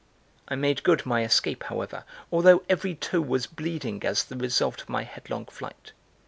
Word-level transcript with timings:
I 0.47 0.55
made 0.55 0.81
good 0.81 1.05
my 1.05 1.23
escape, 1.23 1.65
however, 1.65 2.05
although 2.31 2.63
every 2.67 2.95
toe 2.95 3.21
was 3.21 3.45
bleeding 3.45 4.03
as 4.03 4.23
the 4.23 4.35
result 4.35 4.81
of 4.81 4.89
my 4.89 5.03
headlong 5.03 5.45
flight. 5.45 5.91